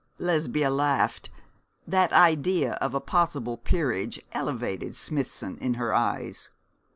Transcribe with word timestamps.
Lesbia 0.17 0.71
laughed. 0.71 1.29
That 1.85 2.11
idea 2.11 2.71
of 2.81 2.95
a 2.95 2.99
possible 2.99 3.55
peerage 3.55 4.19
elevated 4.31 4.95
Smithson 4.95 5.59
in 5.59 5.75
her 5.75 5.93
eyes. 5.93 6.49